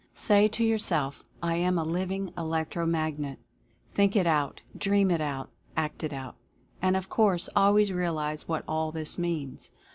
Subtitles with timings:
[0.15, 3.37] Say to yourself, "I am a Living Electro Magnet;"
[3.91, 6.37] think it out; dream it out; act it out.
[6.81, 9.69] And, of course, always realize what all this means.